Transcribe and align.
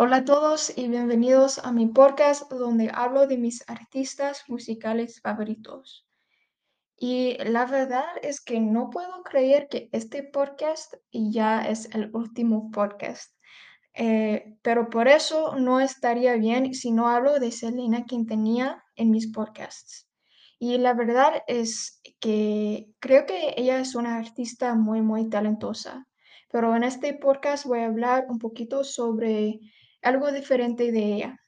Hola 0.00 0.18
a 0.18 0.24
todos 0.24 0.78
y 0.78 0.86
bienvenidos 0.86 1.58
a 1.58 1.72
mi 1.72 1.86
podcast 1.86 2.48
donde 2.52 2.88
hablo 2.94 3.26
de 3.26 3.36
mis 3.36 3.68
artistas 3.68 4.44
musicales 4.46 5.20
favoritos. 5.20 6.06
Y 6.96 7.36
la 7.38 7.66
verdad 7.66 8.04
es 8.22 8.40
que 8.40 8.60
no 8.60 8.90
puedo 8.90 9.24
creer 9.24 9.66
que 9.66 9.88
este 9.90 10.22
podcast 10.22 10.94
ya 11.10 11.62
es 11.62 11.92
el 11.96 12.14
último 12.14 12.70
podcast. 12.70 13.34
Eh, 13.92 14.56
pero 14.62 14.88
por 14.88 15.08
eso 15.08 15.56
no 15.56 15.80
estaría 15.80 16.36
bien 16.36 16.74
si 16.74 16.92
no 16.92 17.08
hablo 17.08 17.40
de 17.40 17.50
Selena 17.50 18.04
Quintanilla 18.04 18.84
en 18.94 19.10
mis 19.10 19.26
podcasts. 19.32 20.08
Y 20.60 20.78
la 20.78 20.94
verdad 20.94 21.42
es 21.48 22.00
que 22.20 22.86
creo 23.00 23.26
que 23.26 23.52
ella 23.56 23.80
es 23.80 23.96
una 23.96 24.16
artista 24.16 24.76
muy, 24.76 25.02
muy 25.02 25.28
talentosa. 25.28 26.06
Pero 26.52 26.76
en 26.76 26.84
este 26.84 27.14
podcast 27.14 27.66
voy 27.66 27.80
a 27.80 27.86
hablar 27.86 28.26
un 28.28 28.38
poquito 28.38 28.84
sobre 28.84 29.58
algo 30.02 30.32
diferente 30.32 30.92
de 30.92 31.14
ella. 31.14 31.40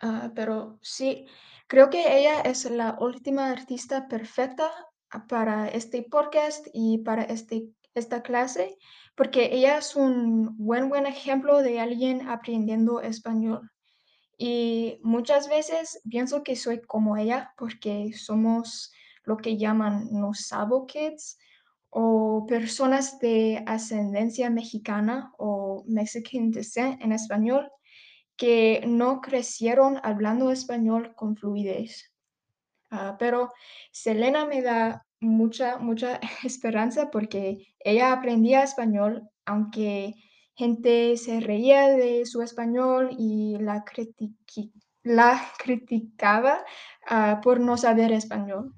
Ah, 0.00 0.30
pero 0.34 0.78
sí, 0.82 1.26
creo 1.66 1.90
que 1.90 2.18
ella 2.18 2.40
es 2.42 2.70
la 2.70 2.96
última 3.00 3.50
artista 3.50 4.06
perfecta 4.08 4.70
ah, 5.10 5.26
para 5.26 5.68
este 5.68 6.02
podcast 6.02 6.66
y 6.72 6.98
para 6.98 7.22
este, 7.22 7.68
esta 7.94 8.22
clase, 8.22 8.76
porque 9.16 9.50
ella 9.52 9.78
es 9.78 9.96
un 9.96 10.56
buen, 10.56 10.88
buen 10.88 11.06
ejemplo 11.06 11.62
de 11.62 11.80
alguien 11.80 12.28
aprendiendo 12.28 13.00
español. 13.00 13.70
Y 14.36 15.00
muchas 15.02 15.48
veces 15.48 16.00
pienso 16.08 16.44
que 16.44 16.54
soy 16.54 16.80
como 16.80 17.16
ella 17.16 17.52
porque 17.56 18.12
somos 18.12 18.92
lo 19.24 19.36
que 19.36 19.56
llaman 19.56 20.08
Sabo 20.32 20.86
kids 20.86 21.38
o 21.90 22.46
personas 22.46 23.18
de 23.18 23.62
ascendencia 23.66 24.50
mexicana 24.50 25.32
o 25.38 25.84
Mexican 25.86 26.50
descent 26.50 27.00
en 27.02 27.12
español 27.12 27.70
que 28.36 28.82
no 28.86 29.20
crecieron 29.20 29.98
hablando 30.02 30.50
español 30.50 31.14
con 31.16 31.36
fluidez. 31.36 32.12
Ah, 32.90 33.16
pero 33.18 33.50
Selena 33.90 34.46
me 34.46 34.62
da 34.62 35.04
mucha, 35.20 35.78
mucha 35.78 36.20
esperanza 36.44 37.10
porque 37.10 37.66
ella 37.80 38.12
aprendía 38.12 38.62
español, 38.62 39.28
aunque 39.44 40.14
gente 40.54 41.16
se 41.16 41.40
reía 41.40 41.88
de 41.88 42.26
su 42.26 42.42
español 42.42 43.10
y 43.18 43.56
la, 43.58 43.84
critiqui- 43.84 44.72
la 45.02 45.40
criticaba, 45.58 46.64
ah, 47.06 47.40
por 47.42 47.60
no 47.60 47.76
saber 47.76 48.12
español. 48.12 48.74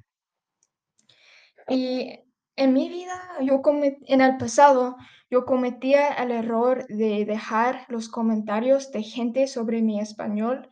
Y 1.68 2.18
en 2.60 2.74
mi 2.74 2.90
vida, 2.90 3.18
yo 3.40 3.62
come 3.62 3.98
en 4.04 4.20
el 4.20 4.36
pasado, 4.36 4.96
yo 5.30 5.46
cometía 5.46 6.12
el 6.12 6.30
error 6.30 6.86
de 6.88 7.24
dejar 7.24 7.86
los 7.88 8.10
comentarios 8.10 8.92
de 8.92 9.02
gente 9.02 9.46
sobre 9.46 9.80
mi 9.80 9.98
español 9.98 10.68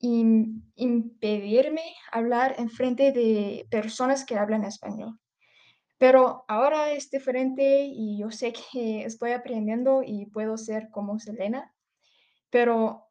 y 0.00 0.24
impedirme 0.74 1.94
hablar 2.10 2.56
en 2.58 2.68
frente 2.68 3.12
de 3.12 3.68
personas 3.70 4.24
que 4.24 4.36
hablan 4.36 4.64
español. 4.64 5.20
Pero 5.96 6.44
ahora 6.48 6.90
es 6.90 7.08
diferente 7.08 7.84
y 7.84 8.18
yo 8.18 8.32
sé 8.32 8.52
que 8.52 9.04
estoy 9.04 9.30
aprendiendo 9.30 10.02
y 10.04 10.26
puedo 10.26 10.56
ser 10.58 10.90
como 10.90 11.20
Selena, 11.20 11.72
pero 12.50 13.06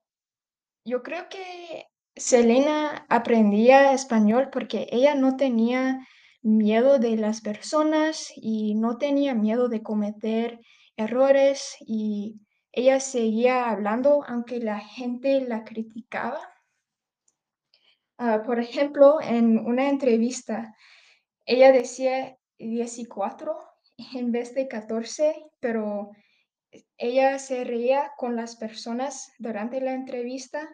yo 0.83 1.01
creo 1.01 1.29
que 1.29 1.87
Selena 2.13 3.05
aprendía 3.07 3.93
español 3.93 4.49
porque 4.51 4.87
ella 4.91 5.15
no 5.15 5.37
tenía 5.37 6.05
miedo 6.47 6.97
de 6.97 7.17
las 7.17 7.41
personas 7.41 8.31
y 8.35 8.75
no 8.75 8.97
tenía 8.97 9.35
miedo 9.35 9.67
de 9.67 9.83
cometer 9.83 10.59
errores 10.95 11.75
y 11.81 12.39
ella 12.71 12.99
seguía 12.99 13.69
hablando 13.69 14.23
aunque 14.27 14.59
la 14.59 14.79
gente 14.79 15.41
la 15.41 15.63
criticaba. 15.63 16.39
Ah, 18.17 18.43
por 18.45 18.59
ejemplo, 18.59 19.21
en 19.21 19.59
una 19.59 19.89
entrevista, 19.89 20.73
ella 21.45 21.71
decía 21.71 22.37
14 22.57 23.51
en 24.15 24.31
vez 24.31 24.53
de 24.53 24.67
14, 24.67 25.35
pero 25.59 26.11
ella 26.97 27.39
se 27.39 27.63
reía 27.63 28.11
con 28.17 28.35
las 28.35 28.55
personas 28.55 29.31
durante 29.37 29.81
la 29.81 29.93
entrevista 29.93 30.67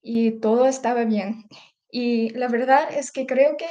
y 0.00 0.40
todo 0.40 0.66
estaba 0.66 1.04
bien. 1.04 1.44
Y 1.90 2.30
la 2.30 2.48
verdad 2.48 2.88
es 2.92 3.12
que 3.12 3.26
creo 3.26 3.56
que 3.56 3.68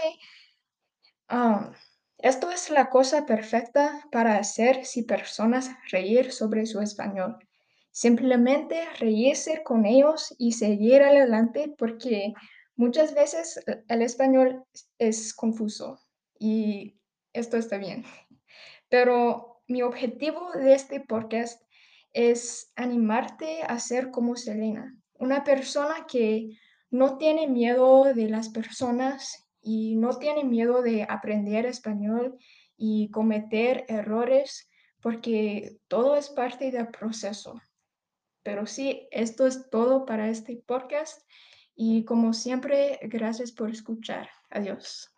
ah, 1.32 1.72
esto 2.20 2.52
es 2.52 2.70
la 2.70 2.90
cosa 2.92 3.26
perfecta 3.26 4.08
para 4.12 4.38
hacer 4.38 4.86
si 4.86 5.02
personas 5.04 5.72
reír 5.90 6.32
sobre 6.32 6.68
su 6.68 6.80
español. 6.82 7.40
Simplemente 7.90 8.86
reírse 9.00 9.64
con 9.64 9.86
ellos 9.86 10.36
y 10.38 10.52
seguir 10.52 11.02
adelante 11.02 11.74
porque 11.78 12.34
muchas 12.76 13.16
veces 13.16 13.60
e- 13.66 13.84
el 13.88 14.04
español 14.04 14.64
es 15.00 15.34
confuso 15.34 16.00
y 16.38 17.00
esto 17.34 17.58
está 17.58 17.78
bien. 17.78 18.04
Pero 18.90 19.64
mi 19.68 19.82
objetivo 19.82 20.52
de 20.52 20.76
este 20.76 21.00
podcast 21.00 21.62
es 22.14 22.72
animarte 22.76 23.64
a 23.64 23.80
ser 23.80 24.12
como 24.12 24.36
Selena, 24.36 24.96
una 25.18 25.44
persona 25.44 26.06
que 26.08 26.50
no 26.92 27.18
tiene 27.18 27.48
miedo 27.48 28.14
de 28.14 28.28
las 28.30 28.50
personas 28.50 29.51
y 29.62 29.96
no 29.96 30.18
tiene 30.18 30.44
miedo 30.44 30.82
de 30.82 31.04
aprender 31.08 31.66
español 31.66 32.38
y 32.78 33.10
cometer 33.12 33.86
errores 33.88 34.70
porque 35.02 35.78
todo 35.88 36.16
es 36.16 36.30
parte 36.30 36.72
del 36.72 36.88
proceso. 36.90 37.62
Pero 38.44 38.66
sí, 38.66 39.08
esto 39.12 39.46
es 39.46 39.70
todo 39.70 40.06
para 40.06 40.30
este 40.30 40.56
podcast 40.66 41.22
y 41.76 42.06
como 42.06 42.34
siempre, 42.34 43.00
gracias 43.04 43.52
por 43.52 43.70
escuchar. 43.70 44.30
Adiós. 44.50 45.12